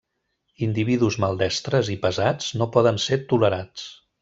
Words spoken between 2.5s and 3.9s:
no poden ser tolerats.